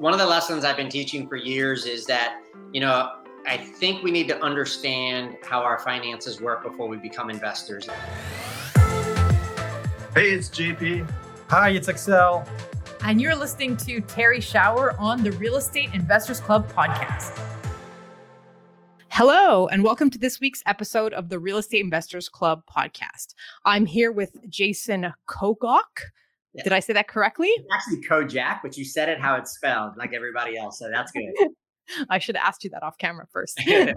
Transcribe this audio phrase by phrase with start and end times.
[0.00, 2.40] one of the lessons I've been teaching for years is that,
[2.72, 7.28] you know, I think we need to understand how our finances work before we become
[7.28, 7.86] investors.
[10.14, 11.06] Hey, it's JP.
[11.50, 12.48] Hi, it's Excel.
[13.04, 17.38] And you're listening to Terry Shower on the Real Estate Investors Club podcast.
[19.08, 23.34] Hello, and welcome to this week's episode of the Real Estate Investors Club podcast.
[23.66, 26.04] I'm here with Jason Kogok.
[26.54, 26.64] Yeah.
[26.64, 27.48] Did I say that correctly?
[27.48, 30.78] It's actually Kojak, but you said it how it's spelled, like everybody else.
[30.78, 31.32] So that's good.
[32.08, 33.60] I should have asked you that off camera first.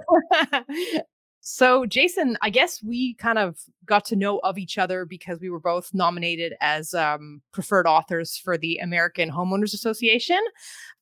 [1.41, 5.49] so, Jason, I guess we kind of got to know of each other because we
[5.49, 10.39] were both nominated as um, preferred authors for the American Homeowners Association.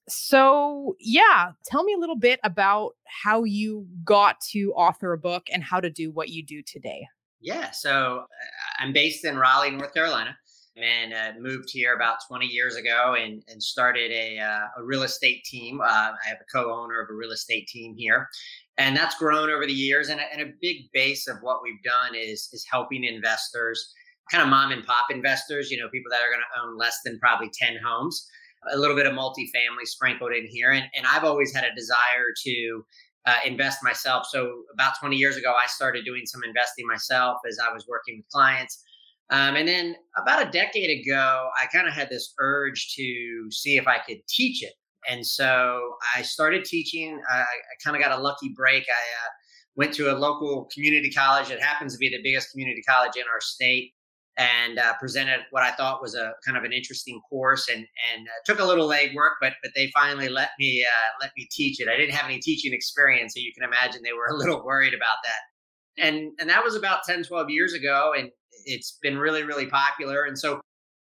[0.09, 5.43] So, yeah, tell me a little bit about how you got to author a book
[5.51, 7.07] and how to do what you do today.
[7.39, 10.37] Yeah, so uh, I'm based in Raleigh, North Carolina
[10.77, 15.03] and uh, moved here about 20 years ago and, and started a, uh, a real
[15.03, 15.81] estate team.
[15.81, 18.27] Uh, I have a co-owner of a real estate team here,
[18.77, 20.09] and that's grown over the years.
[20.09, 23.93] And a, and a big base of what we've done is is helping investors,
[24.31, 25.69] kind of mom and pop investors.
[25.69, 28.27] You know, people that are going to own less than probably 10 homes.
[28.71, 32.33] A little bit of multifamily sprinkled in here, and and I've always had a desire
[32.45, 32.85] to.
[33.27, 34.25] Uh, invest myself.
[34.31, 38.17] So about 20 years ago, I started doing some investing myself as I was working
[38.17, 38.83] with clients
[39.31, 43.77] um, and then about a decade ago, I kind of had this urge to see
[43.77, 44.73] if I could teach it.
[45.09, 47.19] And so I started teaching.
[47.31, 47.45] I, I
[47.83, 48.83] kind of got a lucky break.
[48.83, 49.29] I uh,
[49.75, 51.49] went to a local community college.
[51.49, 53.93] It happens to be the biggest community college in our state
[54.37, 58.27] and uh, presented what I thought was a kind of an interesting course and and
[58.27, 61.79] uh, took a little legwork, but but they finally let me uh, let me teach
[61.79, 61.87] it.
[61.87, 64.93] I didn't have any teaching experience, so you can imagine they were a little worried
[64.93, 65.41] about that.
[65.97, 68.13] And and that was about 10, 12 years ago.
[68.17, 68.29] And
[68.65, 70.23] it's been really, really popular.
[70.25, 70.61] And so,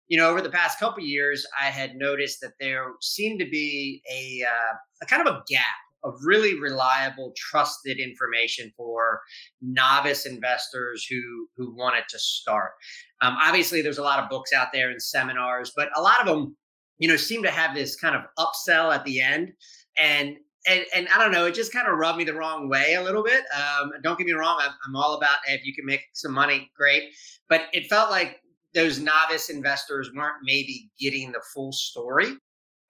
[0.08, 4.02] you know, over the past couple years, I had noticed that there seemed to be
[4.10, 5.64] a, uh, a kind of a gap
[6.04, 9.20] of really reliable, trusted information for
[9.60, 12.72] novice investors who who wanted to start.
[13.20, 16.26] Um, obviously, there's a lot of books out there and seminars, but a lot of
[16.26, 16.56] them,
[16.98, 19.52] you know, seem to have this kind of upsell at the end.
[20.00, 20.36] And
[20.68, 23.02] and, and I don't know, it just kind of rubbed me the wrong way a
[23.02, 23.44] little bit.
[23.56, 26.70] Um, don't get me wrong, I'm, I'm all about if you can make some money,
[26.76, 27.04] great.
[27.48, 28.40] But it felt like
[28.74, 32.34] those novice investors weren't maybe getting the full story.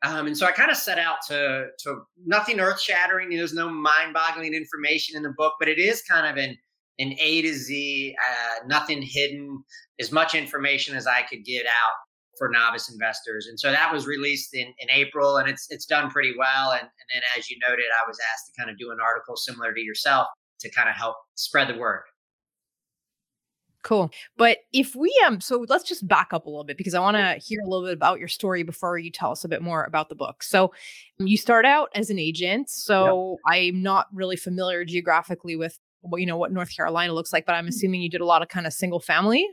[0.03, 3.31] Um, and so I kind of set out to to nothing earth shattering.
[3.31, 6.56] There's no mind boggling information in the book, but it is kind of an
[7.00, 9.62] an A to Z, uh, nothing hidden,
[10.00, 11.93] as much information as I could get out
[12.38, 13.47] for novice investors.
[13.47, 16.72] And so that was released in, in April and it's it's done pretty well.
[16.72, 19.37] And, and then as you noted, I was asked to kind of do an article
[19.37, 20.28] similar to yourself
[20.60, 22.03] to kind of help spread the word.
[23.82, 24.10] Cool.
[24.37, 27.16] But if we um so let's just back up a little bit because I want
[27.16, 29.84] to hear a little bit about your story before you tell us a bit more
[29.84, 30.43] about the book.
[30.43, 30.72] So
[31.19, 32.69] you start out as an agent.
[32.70, 33.70] So yep.
[33.70, 37.55] I'm not really familiar geographically with what you know what North Carolina looks like, but
[37.55, 37.70] I'm mm.
[37.70, 39.47] assuming you did a lot of kind of single family.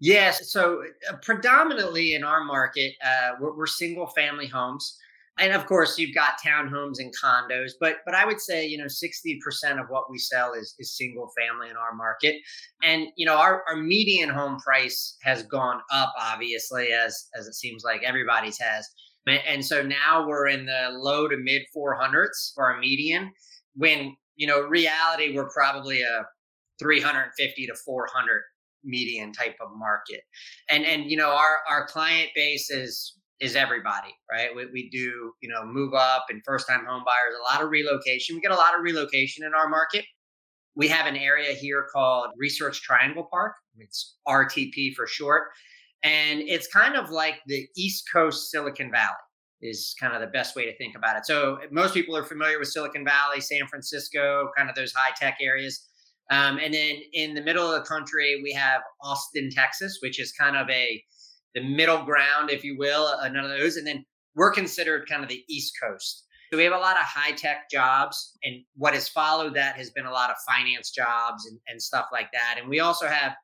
[0.00, 0.50] Yes.
[0.50, 4.96] So uh, predominantly in our market, uh, we're, we're, single family homes.
[5.38, 8.88] And of course, you've got townhomes and condos, but but I would say you know
[8.88, 12.36] sixty percent of what we sell is is single family in our market,
[12.82, 17.54] and you know our, our median home price has gone up obviously as as it
[17.54, 18.86] seems like everybody's has,
[19.26, 23.32] and so now we're in the low to mid four hundreds for our median.
[23.76, 26.26] When you know reality, we're probably a
[26.80, 28.42] 350 to 400
[28.84, 30.22] median type of market.
[30.68, 34.54] And and you know our our client base is is everybody right?
[34.54, 37.70] We, we do you know move up and first time home buyers a lot of
[37.70, 38.36] relocation.
[38.36, 40.04] We get a lot of relocation in our market.
[40.74, 43.54] We have an area here called research triangle park.
[43.78, 45.48] It's rtp for short.
[46.02, 49.10] And it's kind of like the east coast silicon valley
[49.60, 51.26] is kind of the best way to think about it.
[51.26, 55.36] So most people are familiar with silicon valley san francisco kind of those high tech
[55.40, 55.89] areas
[56.30, 60.32] um, and then in the middle of the country, we have Austin, Texas, which is
[60.32, 61.02] kind of a
[61.54, 63.76] the middle ground, if you will, another of those.
[63.76, 64.04] And then
[64.36, 66.24] we're considered kind of the East Coast.
[66.50, 69.90] So we have a lot of high tech jobs, and what has followed that has
[69.90, 72.56] been a lot of finance jobs and, and stuff like that.
[72.60, 73.34] And we also have,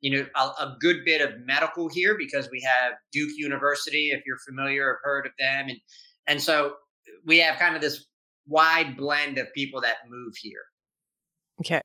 [0.00, 4.22] you know, a, a, good bit of medical here because we have Duke University, if
[4.26, 5.78] you're familiar or heard of them, and
[6.28, 6.74] and so
[7.26, 8.06] we have kind of this
[8.46, 10.62] wide blend of people that move here.
[11.64, 11.82] Okay.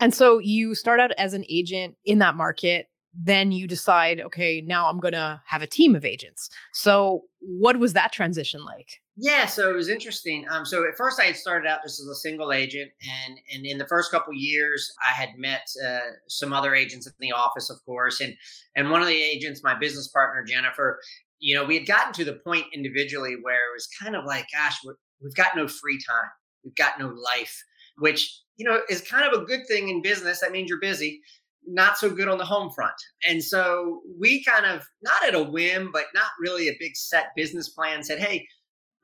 [0.00, 2.86] And so you start out as an agent in that market.
[3.16, 6.50] Then you decide, okay, now I'm going to have a team of agents.
[6.72, 9.00] So, what was that transition like?
[9.16, 10.44] Yeah, so it was interesting.
[10.50, 13.64] Um, so at first I had started out just as a single agent, and and
[13.64, 17.70] in the first couple years I had met uh, some other agents in the office,
[17.70, 18.34] of course, and
[18.74, 20.98] and one of the agents, my business partner Jennifer,
[21.38, 24.46] you know, we had gotten to the point individually where it was kind of like,
[24.52, 24.92] gosh, we
[25.22, 26.30] have got no free time.
[26.64, 27.62] We've got no life,
[27.98, 30.40] which, you know, is kind of a good thing in business.
[30.40, 31.20] That means you're busy,
[31.66, 32.94] not so good on the home front.
[33.28, 37.28] And so we kind of, not at a whim, but not really a big set
[37.36, 38.46] business plan, said, hey,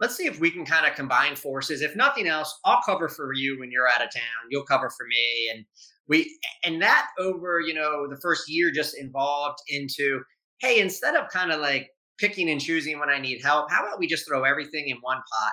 [0.01, 1.83] let's see if we can kind of combine forces.
[1.83, 4.49] If nothing else, I'll cover for you when you're out of town.
[4.51, 5.51] You'll cover for me.
[5.55, 5.65] And
[6.09, 10.21] we, and that over, you know, the first year just involved into,
[10.61, 13.71] hey, instead of kind of like picking and choosing when I need help.
[13.71, 15.53] How about we just throw everything in one pot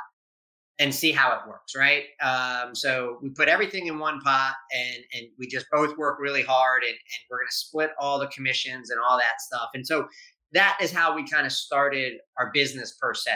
[0.79, 2.03] and see how it works, right?
[2.21, 6.43] Um, so we put everything in one pot and and we just both work really
[6.43, 9.69] hard and, and we're going to split all the commissions and all that stuff.
[9.73, 10.07] And so
[10.53, 13.33] that is how we kind of started our business per se.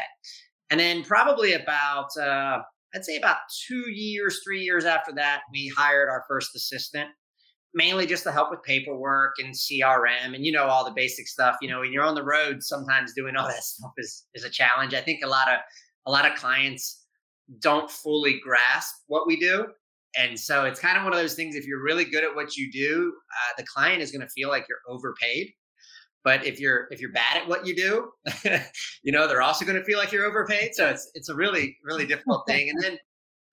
[0.70, 2.60] And then probably about uh,
[2.94, 7.10] I'd say about two years, three years after that, we hired our first assistant
[7.74, 11.56] mainly just to help with paperwork and CRM and you know all the basic stuff.
[11.62, 14.50] You know, when you're on the road, sometimes doing all that stuff is is a
[14.50, 14.94] challenge.
[14.94, 15.60] I think a lot of
[16.06, 17.01] a lot of clients
[17.60, 19.68] don't fully grasp what we do.
[20.18, 21.56] And so it's kind of one of those things.
[21.56, 24.50] If you're really good at what you do, uh, the client is going to feel
[24.50, 25.52] like you're overpaid.
[26.24, 28.12] But if you're if you're bad at what you do,
[29.04, 30.72] you know they're also going to feel like you're overpaid.
[30.74, 32.70] So it's it's a really really difficult thing.
[32.70, 32.98] And then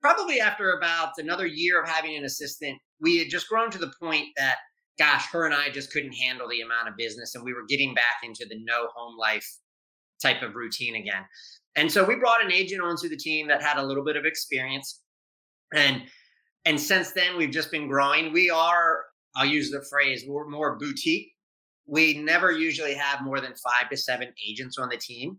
[0.02, 3.92] probably after about another year of having an assistant, we had just grown to the
[4.00, 4.56] point that,
[4.98, 7.94] gosh, her and I just couldn't handle the amount of business and we were getting
[7.94, 9.48] back into the no home life
[10.20, 11.24] type of routine again.
[11.78, 14.24] And so we brought an agent onto the team that had a little bit of
[14.24, 15.00] experience.
[15.72, 16.02] And
[16.64, 18.32] and since then we've just been growing.
[18.32, 19.04] We are,
[19.36, 21.28] I'll use the phrase, we're more boutique.
[21.86, 25.38] We never usually have more than five to seven agents on the team.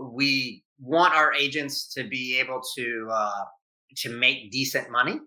[0.00, 3.44] We want our agents to be able to uh,
[3.96, 5.18] to make decent money.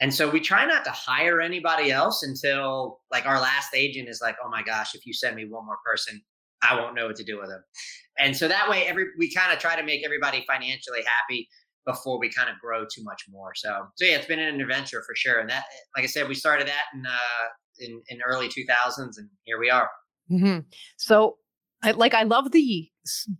[0.00, 4.20] And so we try not to hire anybody else until like our last agent is
[4.22, 6.22] like, oh my gosh, if you send me one more person,
[6.68, 7.62] I won't know what to do with them.
[8.18, 11.48] And so that way, every we kind of try to make everybody financially happy
[11.86, 13.52] before we kind of grow too much more.
[13.54, 15.38] So, so yeah, it's been an adventure for sure.
[15.38, 15.64] And that,
[15.96, 17.46] like I said, we started that in uh,
[17.78, 19.88] in, in early 2000s, and here we are.
[20.30, 20.60] Mm-hmm.
[20.96, 21.36] So
[21.86, 22.90] I like I love the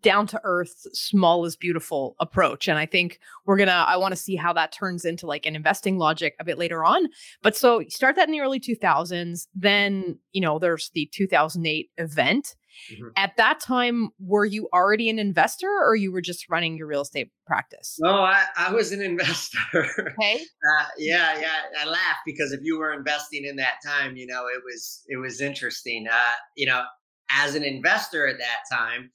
[0.00, 2.68] down to earth, small is beautiful approach.
[2.68, 5.56] And I think we're gonna I want to see how that turns into like an
[5.56, 7.08] investing logic a bit later on.
[7.42, 9.46] But so start that in the early 2000s.
[9.54, 12.54] Then, you know, there's the 2008 event.
[12.92, 13.08] Mm-hmm.
[13.16, 17.00] At that time, were you already an investor or you were just running your real
[17.00, 17.96] estate practice?
[17.98, 19.58] No, I, I was an investor.
[19.74, 20.36] Okay.
[20.36, 21.54] Uh, yeah, yeah.
[21.80, 25.16] I laugh because if you were investing in that time, you know, it was it
[25.16, 26.06] was interesting.
[26.06, 26.82] Uh, you know,
[27.30, 29.10] as an investor at that time,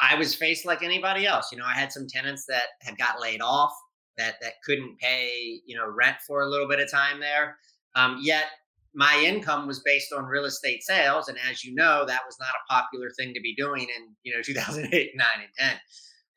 [0.00, 1.50] I was faced like anybody else.
[1.50, 3.72] You know, I had some tenants that had got laid off
[4.18, 7.56] that that couldn't pay, you know, rent for a little bit of time there.
[7.94, 8.46] Um, yet
[8.94, 12.48] my income was based on real estate sales, and as you know, that was not
[12.48, 15.76] a popular thing to be doing in you know 2008, nine, and ten.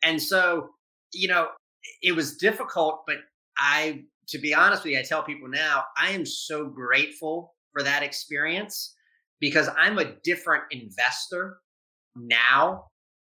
[0.03, 0.69] And so,
[1.13, 1.49] you know,
[2.01, 3.17] it was difficult, but
[3.57, 7.83] I, to be honest with you, I tell people now, I am so grateful for
[7.83, 8.95] that experience
[9.39, 11.59] because I'm a different investor
[12.15, 12.85] now.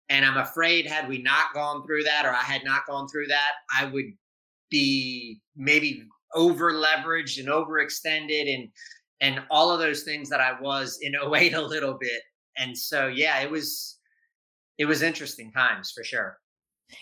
[0.09, 3.29] And I'm afraid, had we not gone through that or I had not gone through
[3.29, 4.07] that, I would
[4.71, 6.03] be maybe
[6.35, 8.69] over leveraged and overextended and
[9.21, 12.23] and all of those things that I was in 08 a little bit.
[12.57, 13.99] And so yeah, it was
[14.79, 16.39] it was interesting times for sure.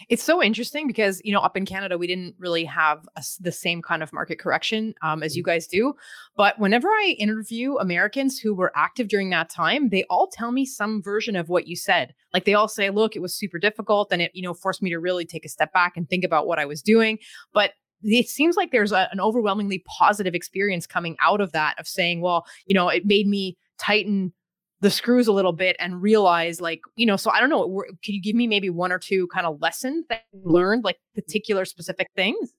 [0.08, 3.52] It's so interesting because you know up in Canada we didn't really have a, the
[3.52, 5.50] same kind of market correction um, as you mm-hmm.
[5.50, 5.94] guys do.
[6.36, 10.64] But whenever I interview Americans who were active during that time, they all tell me
[10.64, 12.14] some version of what you said.
[12.32, 14.90] Like they all say, "Look, it was super difficult, and it you know forced me
[14.90, 17.18] to really take a step back and think about what I was doing."
[17.52, 21.88] But it seems like there's a, an overwhelmingly positive experience coming out of that of
[21.88, 24.32] saying, "Well, you know, it made me tighten."
[24.80, 28.14] The screws a little bit and realize like you know so i don't know can
[28.14, 31.64] you give me maybe one or two kind of lessons that you learned like particular
[31.64, 32.52] specific things?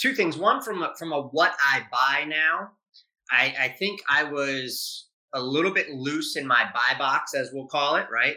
[0.00, 0.38] Two things.
[0.38, 2.70] One from a, from a what i buy now
[3.30, 7.66] i i think i was a little bit loose in my buy box as we'll
[7.66, 8.36] call it right?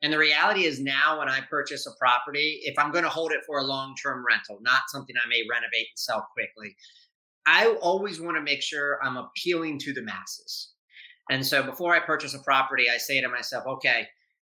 [0.00, 3.32] And the reality is now when i purchase a property if i'm going to hold
[3.32, 6.76] it for a long term rental not something i may renovate and sell quickly
[7.46, 10.74] i always want to make sure i'm appealing to the masses
[11.30, 14.06] and so before I purchase a property, I say to myself, okay,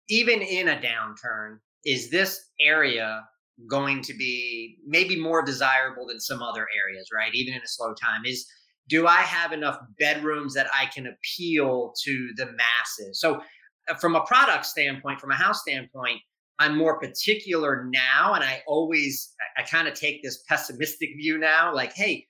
[0.10, 3.24] even in a downturn, is this area
[3.69, 7.34] going to be maybe more desirable than some other areas, right?
[7.34, 8.48] Even in a slow time, is
[8.89, 13.19] do I have enough bedrooms that I can appeal to the masses?
[13.19, 13.41] So,
[13.89, 16.19] uh, from a product standpoint, from a house standpoint,
[16.60, 18.34] I'm more particular now.
[18.34, 22.27] And I always, I, I kind of take this pessimistic view now like, hey,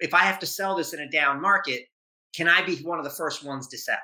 [0.00, 1.82] if I have to sell this in a down market,
[2.34, 3.96] can I be one of the first ones to sell?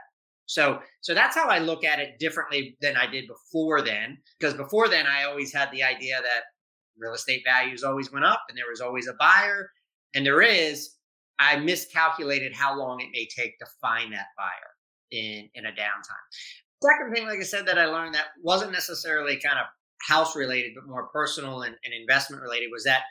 [0.47, 4.19] So so that's how I look at it differently than I did before then.
[4.39, 6.43] Because before then I always had the idea that
[6.99, 9.71] real estate values always went up and there was always a buyer.
[10.15, 10.97] And there is,
[11.39, 14.71] I miscalculated how long it may take to find that buyer
[15.11, 16.27] in in a downtime.
[16.83, 19.67] Second thing, like I said, that I learned that wasn't necessarily kind of
[20.07, 23.03] house related, but more personal and, and investment related was that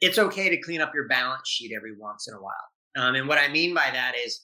[0.00, 2.52] it's okay to clean up your balance sheet every once in a while.
[2.96, 4.40] Um, and what I mean by that is,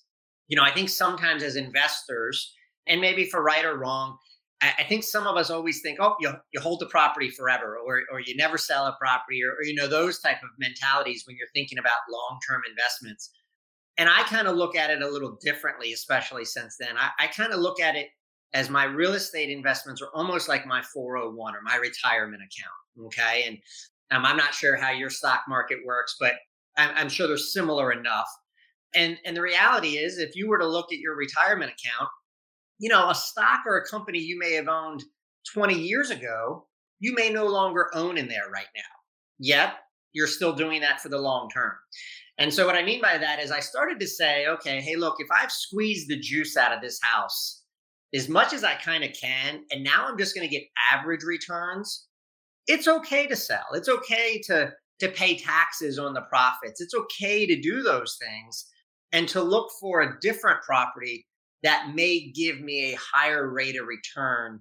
[0.48, 2.52] you know, I think sometimes as investors,
[2.86, 4.16] and maybe for right or wrong,
[4.60, 7.78] I, I think some of us always think, oh, you, you hold the property forever,
[7.78, 11.24] or, or you never sell a property, or, or you know, those type of mentalities
[11.26, 13.30] when you're thinking about long term investments.
[13.98, 16.96] And I kind of look at it a little differently, especially since then.
[16.96, 18.08] I, I kind of look at it
[18.52, 23.06] as my real estate investments are almost like my 401 or my retirement account.
[23.06, 23.44] Okay.
[23.46, 23.58] And
[24.10, 26.34] um, I'm not sure how your stock market works, but
[26.76, 28.26] I'm, I'm sure they're similar enough.
[28.94, 32.10] And, and the reality is, if you were to look at your retirement account,
[32.78, 35.04] you know, a stock or a company you may have owned
[35.52, 36.66] 20 years ago,
[36.98, 38.82] you may no longer own in there right now.
[39.38, 39.74] Yet
[40.12, 41.72] you're still doing that for the long term.
[42.38, 45.16] And so, what I mean by that is, I started to say, okay, hey, look,
[45.18, 47.62] if I've squeezed the juice out of this house
[48.14, 51.22] as much as I kind of can, and now I'm just going to get average
[51.22, 52.06] returns,
[52.66, 53.66] it's okay to sell.
[53.74, 56.80] It's okay to to pay taxes on the profits.
[56.80, 58.69] It's okay to do those things
[59.12, 61.26] and to look for a different property
[61.62, 64.60] that may give me a higher rate of return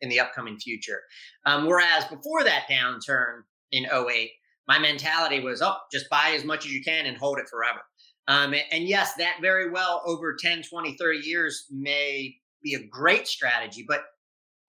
[0.00, 1.00] in the upcoming future.
[1.46, 4.30] Um, whereas before that downturn in 08,
[4.68, 7.80] my mentality was, oh, just buy as much as you can and hold it forever.
[8.28, 13.26] Um, and yes, that very well over 10, 20, 30 years may be a great
[13.26, 14.02] strategy, but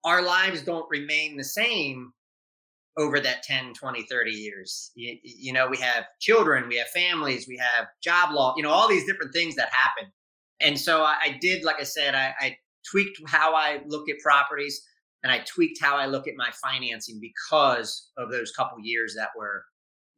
[0.04, 2.12] our lives don't remain the same
[2.98, 7.46] over that 10 20 30 years you, you, know we have children we have families
[7.48, 10.10] we have job law you know all these different things that happen
[10.60, 12.56] and so i, I did like i said I, I
[12.90, 14.82] tweaked how i look at properties
[15.22, 19.28] and i tweaked how i look at my financing because of those couple years that
[19.36, 19.64] were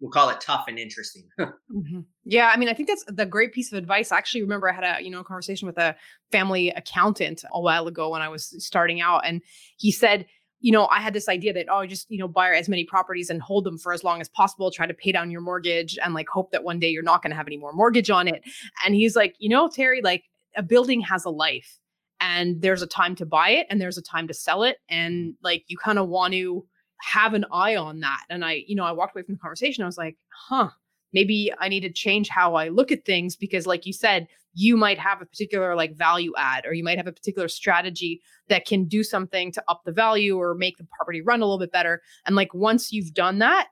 [0.00, 1.24] we'll call it tough and interesting.
[1.40, 2.00] mm-hmm.
[2.24, 4.12] Yeah, I mean, I think that's the great piece of advice.
[4.12, 5.96] I actually remember I had a you know a conversation with a
[6.30, 9.40] family accountant a while ago when I was starting out, and
[9.76, 10.26] he said,
[10.60, 13.30] you know, I had this idea that oh, just you know, buy as many properties
[13.30, 16.14] and hold them for as long as possible, try to pay down your mortgage, and
[16.14, 18.42] like hope that one day you're not going to have any more mortgage on it.
[18.84, 20.24] And he's like, you know, Terry, like
[20.56, 21.78] a building has a life.
[22.20, 24.78] And there's a time to buy it and there's a time to sell it.
[24.88, 26.64] And like you kind of want to
[27.02, 28.22] have an eye on that.
[28.30, 29.82] And I, you know, I walked away from the conversation.
[29.82, 30.70] I was like, huh,
[31.14, 34.76] maybe I need to change how I look at things because, like you said, you
[34.76, 38.66] might have a particular like value add, or you might have a particular strategy that
[38.66, 41.72] can do something to up the value or make the property run a little bit
[41.72, 42.02] better.
[42.26, 43.68] And like once you've done that,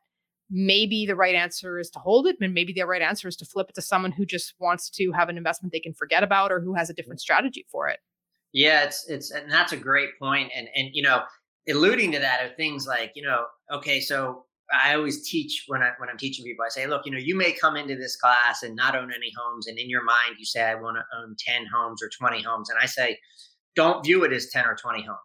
[0.50, 3.44] maybe the right answer is to hold it, and maybe the right answer is to
[3.44, 6.52] flip it to someone who just wants to have an investment they can forget about
[6.52, 7.99] or who has a different strategy for it.
[8.52, 10.52] Yeah, it's it's and that's a great point.
[10.54, 11.22] And and you know,
[11.68, 15.90] alluding to that are things like, you know, okay, so I always teach when I
[15.98, 18.62] when I'm teaching people, I say, look, you know, you may come into this class
[18.62, 21.36] and not own any homes, and in your mind you say, I want to own
[21.38, 22.70] 10 homes or 20 homes.
[22.70, 23.18] And I say,
[23.76, 25.18] don't view it as 10 or 20 homes.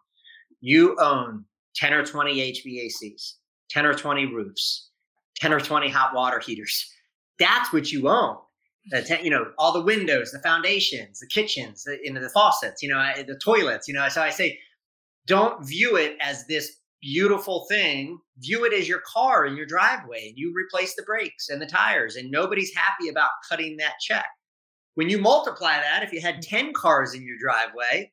[0.60, 1.44] You own
[1.76, 3.34] 10 or 20 HVACs,
[3.70, 4.90] 10 or 20 roofs,
[5.36, 6.90] 10 or 20 hot water heaters.
[7.38, 8.36] That's what you own.
[8.90, 12.30] The ten, you know, all the windows, the foundations, the kitchens, the, you know, the
[12.30, 14.08] faucets, you know, the toilets, you know.
[14.08, 14.58] So I say,
[15.26, 18.18] don't view it as this beautiful thing.
[18.38, 21.66] View it as your car in your driveway and you replace the brakes and the
[21.66, 24.26] tires, and nobody's happy about cutting that check.
[24.94, 28.12] When you multiply that, if you had 10 cars in your driveway,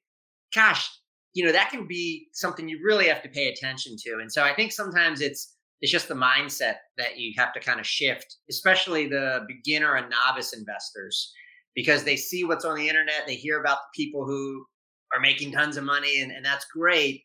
[0.53, 0.89] gosh,
[1.33, 4.19] you know, that can be something you really have to pay attention to.
[4.21, 7.79] And so I think sometimes it's it's just the mindset that you have to kind
[7.79, 11.33] of shift, especially the beginner and novice investors,
[11.75, 14.65] because they see what's on the internet, they hear about the people who
[15.13, 17.23] are making tons of money and, and that's great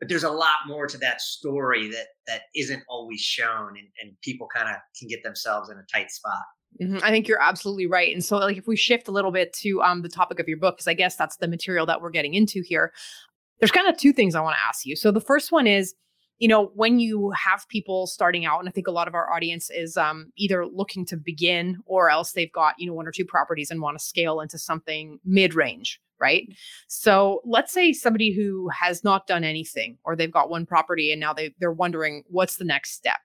[0.00, 4.20] but there's a lot more to that story that that isn't always shown and, and
[4.22, 6.42] people kind of can get themselves in a tight spot
[6.82, 6.98] mm-hmm.
[7.02, 9.80] i think you're absolutely right and so like if we shift a little bit to
[9.82, 12.34] um the topic of your book because i guess that's the material that we're getting
[12.34, 12.92] into here
[13.60, 15.94] there's kind of two things i want to ask you so the first one is
[16.38, 19.32] you know when you have people starting out and i think a lot of our
[19.32, 23.12] audience is um, either looking to begin or else they've got you know one or
[23.12, 26.48] two properties and want to scale into something mid-range right
[26.88, 31.20] so let's say somebody who has not done anything or they've got one property and
[31.20, 33.18] now they, they're wondering what's the next step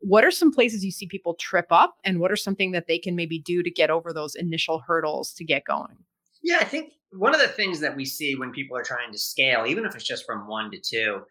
[0.00, 2.98] what are some places you see people trip up and what are something that they
[2.98, 5.96] can maybe do to get over those initial hurdles to get going
[6.42, 9.18] yeah i think one of the things that we see when people are trying to
[9.18, 11.22] scale even if it's just from one to two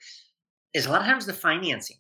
[0.74, 1.98] is a lot of times the financing.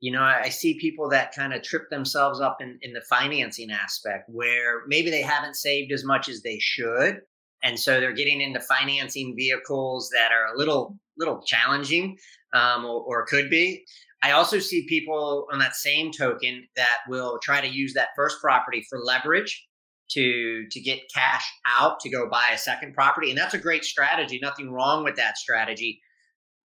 [0.00, 3.70] You know, I, see people that kind of trip themselves up in, in the financing
[3.70, 7.20] aspect where maybe they haven't saved as much as they should.
[7.64, 12.16] And so they're getting into financing vehicles that are a little little challenging
[12.52, 13.84] um, or, or could be.
[14.22, 18.40] I also see people on that same token that will try to use that first
[18.40, 19.66] property for leverage
[20.10, 23.30] to to get cash out to go buy a second property.
[23.30, 24.38] And that's a great strategy.
[24.40, 26.00] Nothing wrong with that strategy.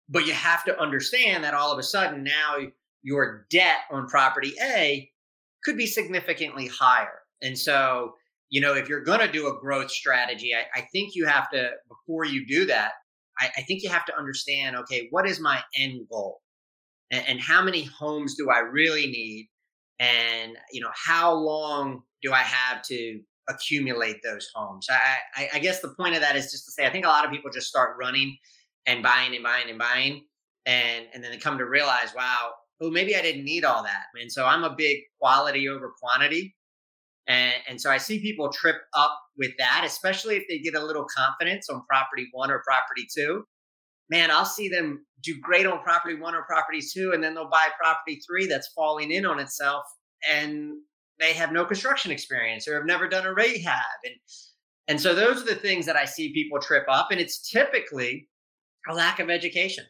[0.10, 2.58] But you have to understand that all of a sudden now
[3.04, 5.10] your debt on property a
[5.63, 7.20] could be significantly higher.
[7.42, 8.13] And so
[8.50, 11.50] you know if you're going to do a growth strategy I, I, think you have
[11.51, 12.92] to before you do that
[13.39, 16.42] I, I, think you have to understand okay what is my end goal
[17.12, 19.50] and, and how many homes do i really need
[20.00, 24.88] and you know how long do I have to accumulate those homes?
[24.89, 27.10] I, I, I guess the point of that is just to say I think a
[27.10, 28.38] lot of people just start running
[28.86, 30.25] and buying and buying and buying,
[30.66, 32.51] and and then they come to realize, wow,
[32.82, 36.56] oh maybe I didn't need all that, and so I'm a big quality over quantity.
[37.27, 40.84] And, and so I see people trip up with that, especially if they get a
[40.84, 43.43] little confidence on property one or property two.
[44.10, 47.50] Man, I'll see them do great on property one or property two, and then they'll
[47.50, 49.84] buy property three that's falling in on itself.
[50.31, 50.77] And
[51.19, 54.15] they have no construction experience or have never done a rehab and
[54.89, 58.29] and so those are the things that i see people trip up and it's typically
[58.89, 59.84] a lack of education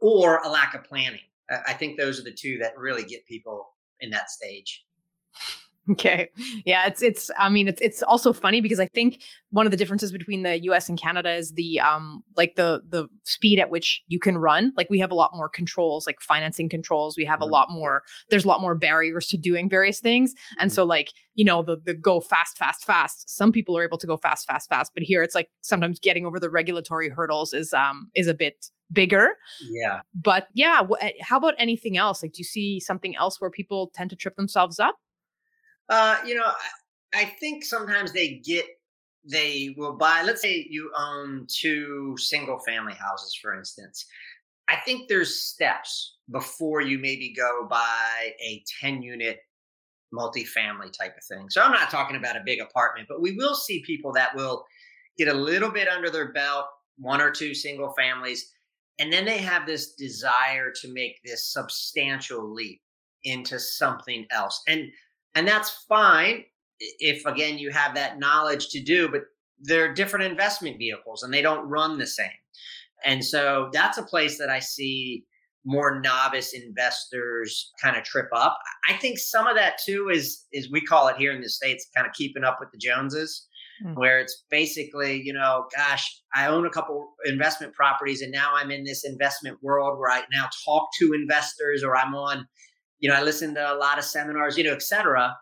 [0.00, 1.20] or a lack of planning
[1.66, 3.68] i think those are the two that really get people
[4.00, 4.84] in that stage
[5.90, 6.28] Okay.
[6.64, 9.20] Yeah, it's it's I mean it's it's also funny because I think
[9.50, 13.08] one of the differences between the US and Canada is the um like the the
[13.24, 14.72] speed at which you can run.
[14.76, 17.16] Like we have a lot more controls, like financing controls.
[17.16, 17.52] We have a mm-hmm.
[17.52, 20.34] lot more there's a lot more barriers to doing various things.
[20.58, 20.74] And mm-hmm.
[20.74, 23.28] so like, you know, the the go fast fast fast.
[23.28, 26.26] Some people are able to go fast fast fast, but here it's like sometimes getting
[26.26, 29.30] over the regulatory hurdles is um is a bit bigger.
[29.68, 30.02] Yeah.
[30.14, 32.22] But yeah, eh, how about anything else?
[32.22, 34.96] Like do you see something else where people tend to trip themselves up?
[35.92, 38.64] Uh, you know, I, I think sometimes they get
[39.30, 40.22] they will buy.
[40.24, 44.06] Let's say you own two single family houses, for instance.
[44.70, 49.40] I think there's steps before you maybe go buy a 10 unit
[50.14, 51.50] multifamily type of thing.
[51.50, 54.64] So I'm not talking about a big apartment, but we will see people that will
[55.18, 56.64] get a little bit under their belt,
[56.96, 58.50] one or two single families,
[58.98, 62.80] and then they have this desire to make this substantial leap
[63.24, 64.62] into something else.
[64.66, 64.90] And
[65.34, 66.44] and that's fine
[66.78, 69.22] if again you have that knowledge to do but
[69.60, 72.26] they're different investment vehicles and they don't run the same
[73.04, 75.24] and so that's a place that i see
[75.64, 80.70] more novice investors kind of trip up i think some of that too is is
[80.70, 83.46] we call it here in the states kind of keeping up with the joneses
[83.84, 83.94] mm.
[83.94, 88.72] where it's basically you know gosh i own a couple investment properties and now i'm
[88.72, 92.44] in this investment world where i now talk to investors or i'm on
[93.02, 95.36] you know, I listened to a lot of seminars, you know, etc.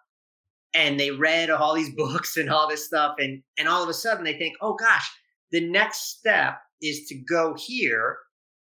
[0.75, 3.95] And they read all these books and all this stuff, and and all of a
[3.95, 5.09] sudden they think, oh gosh,
[5.53, 8.17] the next step is to go here.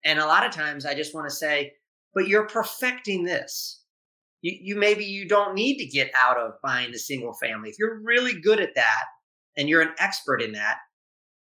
[0.04, 1.74] And a lot of times I just want to say,
[2.14, 3.84] but you're perfecting this.
[4.42, 7.70] You, you maybe you don't need to get out of buying the single family.
[7.70, 9.06] If you're really good at that
[9.58, 10.78] and you're an expert in that,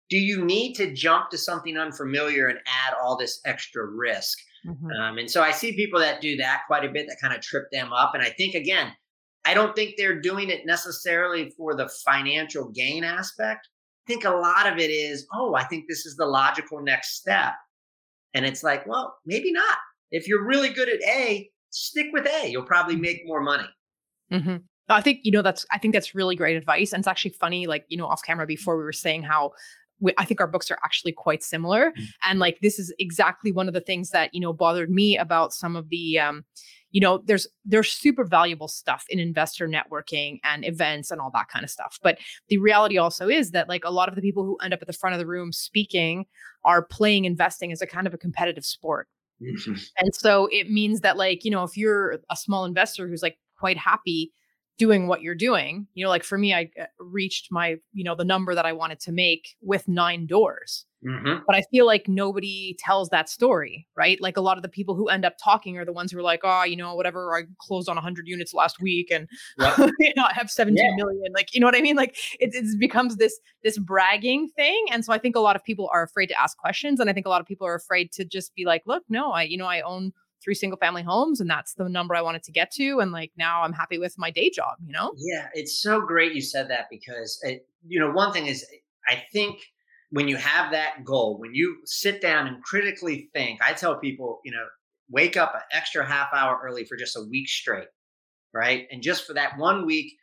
[0.09, 4.37] do you need to jump to something unfamiliar and add all this extra risk?
[4.65, 4.89] Mm-hmm.
[4.91, 7.41] Um, and so I see people that do that quite a bit that kind of
[7.41, 8.11] trip them up.
[8.13, 8.91] And I think, again,
[9.45, 13.67] I don't think they're doing it necessarily for the financial gain aspect.
[14.07, 17.15] I think a lot of it is, oh, I think this is the logical next
[17.15, 17.53] step.
[18.33, 19.77] And it's like, well, maybe not.
[20.11, 22.49] If you're really good at A, stick with A.
[22.49, 23.01] You'll probably mm-hmm.
[23.01, 23.69] make more money.
[24.31, 24.57] Mm-hmm.
[24.89, 27.67] I think you know that's I think that's really great advice, and it's actually funny.
[27.67, 29.51] Like you know, off camera before we were saying how
[29.99, 31.91] we, I think our books are actually quite similar.
[31.91, 32.03] Mm-hmm.
[32.29, 35.53] And like this is exactly one of the things that, you know, bothered me about
[35.53, 36.45] some of the um,
[36.91, 41.47] you know, there's there's super valuable stuff in investor networking and events and all that
[41.49, 41.99] kind of stuff.
[42.01, 44.81] But the reality also is that like a lot of the people who end up
[44.81, 46.25] at the front of the room speaking
[46.63, 49.07] are playing investing as a kind of a competitive sport.
[49.41, 49.75] Mm-hmm.
[49.97, 53.37] And so it means that like, you know, if you're a small investor who's like
[53.57, 54.31] quite happy
[54.79, 55.85] doing what you're doing.
[55.93, 58.73] You know, like for me, I uh, reached my, you know, the number that I
[58.73, 60.85] wanted to make with nine doors.
[61.05, 61.43] Mm-hmm.
[61.45, 64.19] But I feel like nobody tells that story, right?
[64.19, 66.23] Like a lot of the people who end up talking are the ones who are
[66.23, 69.77] like, oh, you know, whatever, I closed on 100 units last week and yep.
[69.99, 71.03] you know, I have seventeen yeah.
[71.05, 71.31] million.
[71.33, 71.95] Like, you know what I mean?
[71.95, 74.85] Like it, it becomes this this bragging thing.
[74.91, 76.99] And so I think a lot of people are afraid to ask questions.
[76.99, 79.31] And I think a lot of people are afraid to just be like, look, no,
[79.31, 80.11] I, you know, I own
[80.43, 83.31] three single family homes and that's the number I wanted to get to and like
[83.37, 85.13] now I'm happy with my day job, you know?
[85.17, 88.65] Yeah, it's so great you said that because it, you know, one thing is
[89.07, 89.59] I think
[90.11, 94.39] when you have that goal, when you sit down and critically think, I tell people,
[94.43, 94.65] you know,
[95.09, 97.87] wake up an extra half hour early for just a week straight,
[98.53, 98.87] right?
[98.91, 100.13] And just for that one week,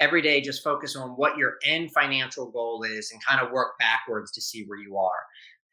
[0.00, 3.78] every day just focus on what your end financial goal is and kind of work
[3.78, 5.22] backwards to see where you are.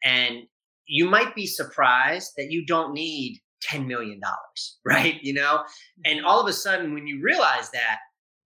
[0.04, 0.44] And
[0.86, 4.20] you might be surprised that you don't need $10 million,
[4.84, 5.18] right?
[5.22, 5.64] You know,
[6.04, 6.26] and mm-hmm.
[6.26, 7.98] all of a sudden, when you realize that,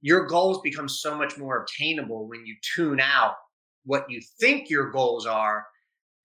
[0.02, 3.35] your goals become so much more obtainable when you tune out
[3.85, 5.64] what you think your goals are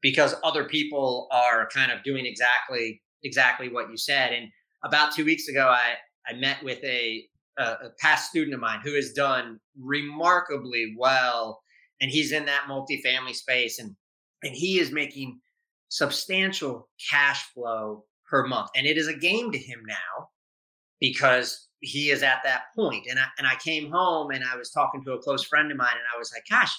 [0.01, 4.49] because other people are kind of doing exactly exactly what you said and
[4.83, 5.93] about two weeks ago i
[6.27, 7.23] i met with a
[7.57, 11.61] a, a past student of mine who has done remarkably well
[12.01, 13.95] and he's in that multifamily space and
[14.43, 15.39] and he is making
[15.89, 20.29] substantial cash flow per month and it is a game to him now
[20.99, 23.05] because he is at that point.
[23.09, 25.77] and I, and I came home and I was talking to a close friend of
[25.77, 26.75] mine and I was like gosh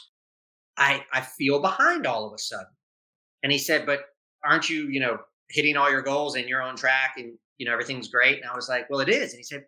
[0.77, 2.73] I I feel behind all of a sudden
[3.45, 4.01] and he said but
[4.45, 5.19] aren't you you know
[5.51, 8.57] hitting all your goals and you're on track and you know everything's great and I
[8.57, 9.65] was like well it is and he said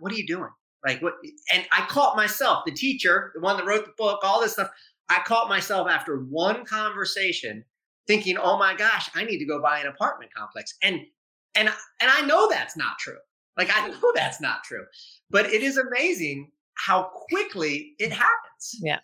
[0.00, 0.50] what are you doing?
[0.84, 1.14] Like what?
[1.52, 4.70] And I caught myself, the teacher, the one that wrote the book, all this stuff.
[5.08, 7.64] I caught myself after one conversation
[8.06, 11.00] thinking, "Oh my gosh, I need to go buy an apartment complex." And
[11.54, 11.68] and
[12.00, 13.18] and I know that's not true.
[13.56, 14.84] Like I know that's not true.
[15.30, 18.78] But it is amazing how quickly it happens.
[18.80, 19.00] Yeah.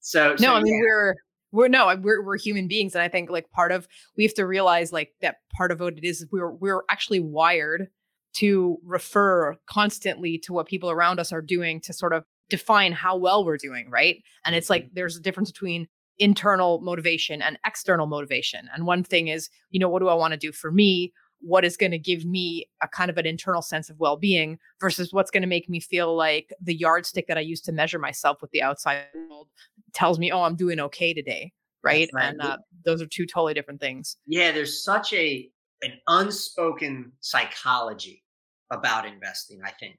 [0.00, 0.80] So, so no, I mean yeah.
[0.80, 1.14] we're
[1.50, 4.46] we're no we're, we're human beings and i think like part of we have to
[4.46, 7.88] realize like that part of what it is we're we're actually wired
[8.34, 13.16] to refer constantly to what people around us are doing to sort of define how
[13.16, 14.22] well we're doing, right?
[14.44, 14.94] And it's like mm-hmm.
[14.94, 18.68] there's a difference between internal motivation and external motivation.
[18.74, 21.12] And one thing is, you know, what do I want to do for me?
[21.40, 24.58] What is going to give me a kind of an internal sense of well being
[24.80, 27.98] versus what's going to make me feel like the yardstick that I use to measure
[27.98, 29.48] myself with the outside world
[29.92, 31.52] tells me, oh, I'm doing okay today.
[31.84, 32.10] Right.
[32.12, 32.30] right.
[32.30, 34.16] And uh, those are two totally different things.
[34.26, 34.50] Yeah.
[34.50, 35.48] There's such a,
[35.82, 38.24] an unspoken psychology
[38.72, 39.96] about investing, I think.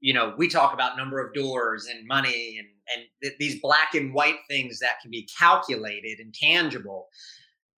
[0.00, 3.94] You know, we talk about number of doors and money and and th- these black
[3.94, 7.06] and white things that can be calculated and tangible.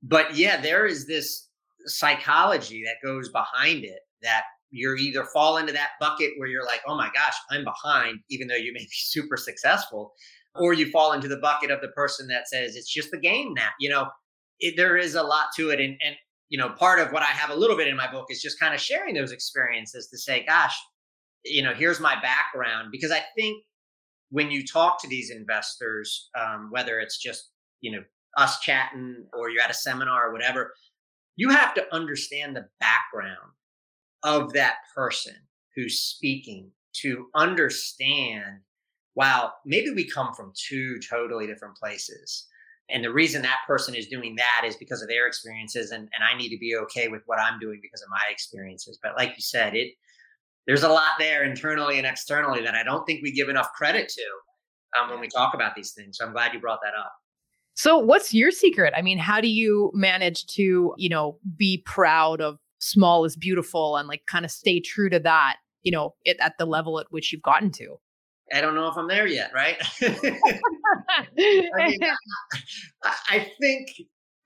[0.03, 1.49] But yeah, there is this
[1.85, 6.81] psychology that goes behind it that you're either fall into that bucket where you're like,
[6.87, 10.13] oh my gosh, I'm behind, even though you may be super successful,
[10.55, 13.53] or you fall into the bucket of the person that says it's just the game
[13.53, 13.69] now.
[13.79, 14.07] You know,
[14.59, 16.15] it, there is a lot to it, and and
[16.49, 18.59] you know, part of what I have a little bit in my book is just
[18.59, 20.77] kind of sharing those experiences to say, gosh,
[21.45, 22.89] you know, here's my background.
[22.91, 23.63] Because I think
[24.29, 27.51] when you talk to these investors, um, whether it's just,
[27.81, 28.03] you know,
[28.37, 30.73] us chatting or you're at a seminar or whatever,
[31.35, 33.51] you have to understand the background
[34.23, 35.35] of that person
[35.75, 38.59] who's speaking to understand
[39.15, 42.47] wow, maybe we come from two totally different places.
[42.89, 46.23] And the reason that person is doing that is because of their experiences, and, and
[46.23, 48.99] I need to be okay with what I'm doing because of my experiences.
[49.01, 49.93] But like you said, it
[50.67, 54.09] there's a lot there internally and externally that I don't think we give enough credit
[54.09, 54.23] to
[54.99, 56.17] um, when we talk about these things.
[56.17, 57.13] So I'm glad you brought that up.
[57.73, 58.93] So what's your secret?
[58.95, 63.97] I mean, how do you manage to, you know, be proud of small is beautiful
[63.97, 67.07] and like kind of stay true to that, you know, it, at the level at
[67.09, 67.97] which you've gotten to?
[68.53, 69.77] I don't know if I'm there yet, right?
[70.01, 71.99] I, mean,
[73.03, 73.89] I think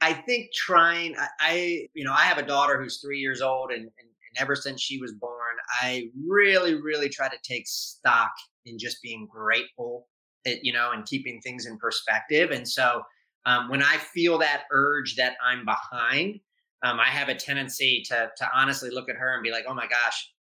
[0.01, 3.71] I think trying I, I, you know I have a daughter who's three years old
[3.71, 5.33] and, and, and ever since she was born
[5.81, 8.31] I really really try to take stock
[8.65, 10.07] in just being grateful
[10.45, 13.01] that, you know and keeping things in perspective and so
[13.47, 16.39] um, when I feel that urge that I'm behind
[16.83, 19.73] um, I have a tendency to to honestly look at her and be like oh
[19.73, 20.31] my gosh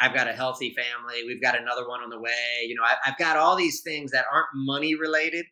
[0.00, 1.22] I've got a healthy family.
[1.26, 2.66] We've got another one on the way.
[2.66, 5.46] You know, I, have got all these things that aren't money related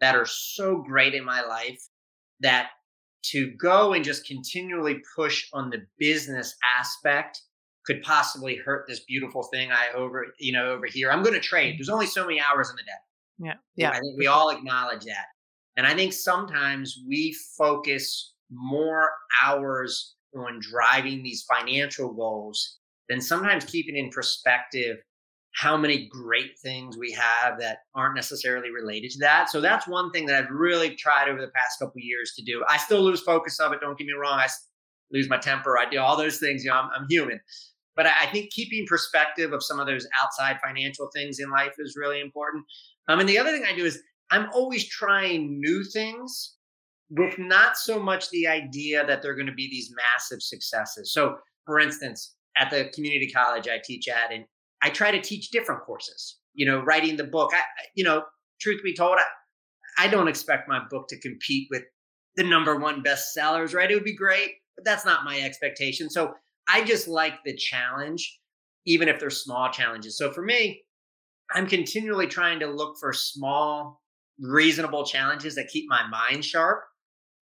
[0.00, 1.78] that are so great in my life
[2.40, 2.70] that
[3.32, 7.40] to go and just continually push on the business aspect
[7.86, 11.10] could possibly hurt this beautiful thing I over, you know, over here.
[11.10, 11.78] I'm going to trade.
[11.78, 13.48] There's only so many hours in the day.
[13.48, 13.54] Yeah.
[13.76, 13.90] Yeah.
[13.90, 15.26] I think we all acknowledge that.
[15.76, 19.10] And I think sometimes we focus more
[19.42, 24.96] hours on driving these financial goals than sometimes keeping in perspective
[25.56, 29.48] how many great things we have that aren't necessarily related to that.
[29.48, 32.62] So that's one thing that I've really tried over the past couple years to do.
[32.68, 33.80] I still lose focus of it.
[33.80, 34.38] Don't get me wrong.
[34.38, 34.48] I
[35.10, 35.78] lose my temper.
[35.78, 36.62] I do all those things.
[36.62, 37.40] You know, I'm, I'm human.
[37.94, 41.96] But I think keeping perspective of some of those outside financial things in life is
[41.98, 42.64] really important.
[43.08, 46.56] Um, and the other thing I do is I'm always trying new things
[47.08, 51.14] with not so much the idea that they're going to be these massive successes.
[51.14, 54.44] So, for instance, at the community college I teach at, and
[54.82, 56.38] I try to teach different courses.
[56.54, 57.52] You know, writing the book.
[57.54, 57.60] I,
[57.94, 58.22] you know,
[58.60, 61.82] truth be told, I, I don't expect my book to compete with
[62.36, 63.74] the number one bestsellers.
[63.74, 63.90] Right?
[63.90, 66.10] It would be great, but that's not my expectation.
[66.10, 66.34] So
[66.68, 68.40] I just like the challenge,
[68.86, 70.18] even if they're small challenges.
[70.18, 70.82] So for me,
[71.54, 74.02] I'm continually trying to look for small,
[74.40, 76.80] reasonable challenges that keep my mind sharp.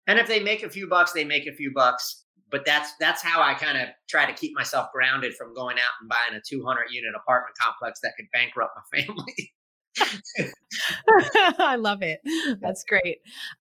[0.05, 2.25] And if they make a few bucks, they make a few bucks.
[2.49, 5.91] But that's that's how I kind of try to keep myself grounded from going out
[5.99, 9.53] and buying a 200 unit apartment complex that could bankrupt my family.
[11.59, 12.21] I love it.
[12.61, 13.17] That's great.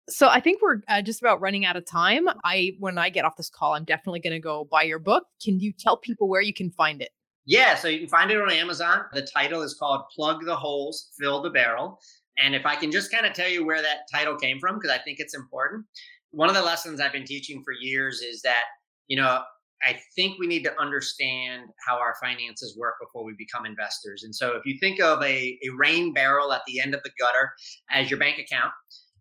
[0.10, 2.28] So I think we're uh, just about running out of time.
[2.44, 5.24] I when I get off this call, I'm definitely going to go buy your book.
[5.44, 7.10] Can you tell people where you can find it?
[7.46, 9.06] Yeah, so you can find it on Amazon.
[9.14, 12.00] The title is called Plug the Holes, Fill the Barrel.
[12.38, 14.92] And if I can just kind of tell you where that title came from, because
[14.92, 15.86] I think it's important.
[16.32, 18.64] One of the lessons I've been teaching for years is that,
[19.08, 19.42] you know,
[19.84, 24.24] I think we need to understand how our finances work before we become investors.
[24.24, 27.10] And so if you think of a, a rain barrel at the end of the
[27.20, 27.52] gutter
[27.90, 28.72] as your bank account,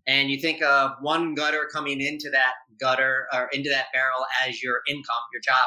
[0.06, 4.62] and you think of one gutter coming into that gutter or into that barrel as
[4.62, 5.66] your income, your job,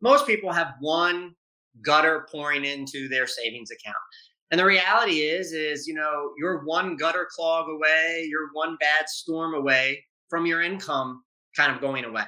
[0.00, 1.34] most people have one
[1.82, 3.96] gutter pouring into their savings account.
[4.50, 9.08] And the reality is, is you know, you're one gutter clog away, you're one bad
[9.08, 11.22] storm away from your income
[11.54, 12.24] kind of going away.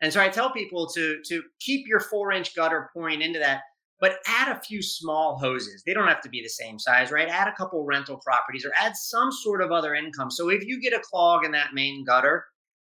[0.00, 3.60] And so I tell people to to keep your four inch gutter pouring into that,
[4.00, 5.82] but add a few small hoses.
[5.84, 7.28] They don't have to be the same size, right?
[7.28, 10.30] Add a couple rental properties or add some sort of other income.
[10.30, 12.46] So if you get a clog in that main gutter,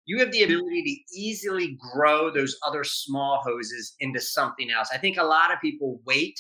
[0.06, 0.54] you have the mm-hmm.
[0.54, 4.90] ability to easily grow those other small hoses into something else.
[4.94, 6.40] I think a lot of people wait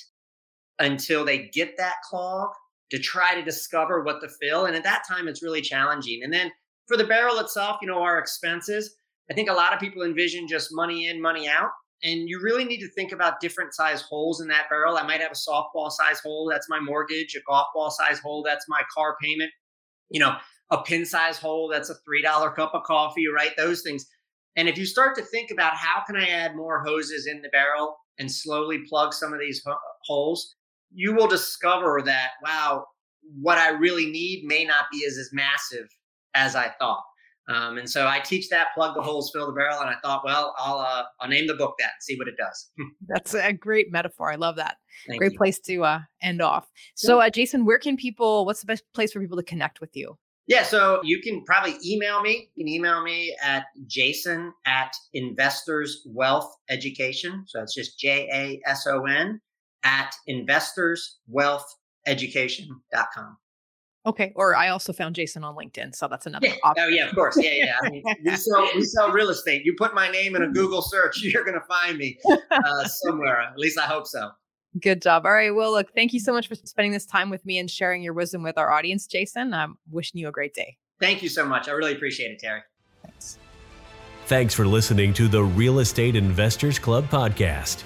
[0.77, 2.49] until they get that clog
[2.91, 4.65] to try to discover what to fill.
[4.65, 6.21] And at that time, it's really challenging.
[6.23, 6.51] And then
[6.87, 8.95] for the barrel itself, you know, our expenses,
[9.29, 11.69] I think a lot of people envision just money in, money out.
[12.03, 14.97] And you really need to think about different size holes in that barrel.
[14.97, 18.43] I might have a softball size hole, that's my mortgage, a golf ball size hole,
[18.43, 19.51] that's my car payment.
[20.09, 20.35] You know,
[20.69, 23.51] a pin size hole that's a $3 cup of coffee, right?
[23.55, 24.05] Those things.
[24.57, 27.49] And if you start to think about how can I add more hoses in the
[27.49, 30.55] barrel and slowly plug some of these ho- holes,
[30.93, 32.85] you will discover that, wow,
[33.39, 35.87] what I really need may not be as, as massive
[36.33, 37.03] as I thought.
[37.49, 39.81] Um, and so I teach that plug the holes, fill the barrel.
[39.81, 42.35] And I thought, well, I'll, uh, I'll name the book that and see what it
[42.37, 42.69] does.
[43.07, 44.31] That's a great metaphor.
[44.31, 44.77] I love that.
[45.07, 45.37] Thank great you.
[45.37, 46.71] place to uh, end off.
[46.95, 49.93] So, uh, Jason, where can people, what's the best place for people to connect with
[49.93, 50.17] you?
[50.47, 52.49] Yeah, so you can probably email me.
[52.55, 57.45] You can email me at jason at investors wealth education.
[57.47, 59.39] So it's just J A S O N
[59.85, 61.65] at investors wealth
[62.05, 63.37] education.com.
[64.05, 64.33] Okay.
[64.35, 65.95] Or I also found Jason on LinkedIn.
[65.95, 66.55] So that's another yeah.
[66.63, 66.83] option.
[66.85, 67.37] Oh, yeah, of course.
[67.39, 67.75] Yeah, yeah.
[67.81, 69.63] I mean, we, sell, we sell real estate.
[69.65, 72.17] You put my name in a Google search, you're going to find me
[72.51, 73.41] uh, somewhere.
[73.41, 74.31] At least I hope so.
[74.81, 75.25] Good job.
[75.25, 75.53] All right.
[75.53, 78.13] Well, look, thank you so much for spending this time with me and sharing your
[78.13, 79.53] wisdom with our audience, Jason.
[79.53, 80.77] I'm wishing you a great day.
[80.99, 81.67] Thank you so much.
[81.67, 82.61] I really appreciate it, Terry.
[83.03, 83.37] Thanks.
[84.25, 87.83] Thanks for listening to the Real Estate Investors Club podcast.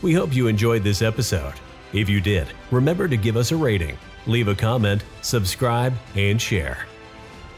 [0.00, 1.54] We hope you enjoyed this episode.
[1.92, 3.96] If you did, remember to give us a rating,
[4.28, 6.86] leave a comment, subscribe, and share.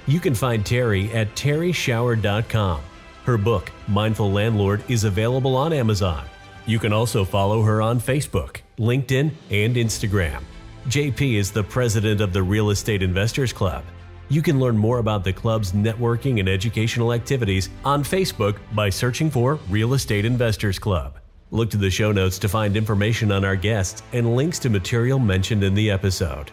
[0.06, 2.80] You can find Terry at terryshower.com.
[3.24, 6.24] Her book, Mindful Landlord, is available on Amazon.
[6.66, 10.42] You can also follow her on Facebook, LinkedIn, and Instagram.
[10.88, 13.84] JP is the president of the Real Estate Investors Club.
[14.28, 19.30] You can learn more about the club's networking and educational activities on Facebook by searching
[19.30, 21.18] for Real Estate Investors Club.
[21.50, 25.18] Look to the show notes to find information on our guests and links to material
[25.18, 26.52] mentioned in the episode.